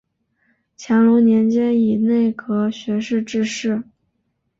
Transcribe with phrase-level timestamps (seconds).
[0.79, 3.83] 乾隆年间以内阁学士致仕。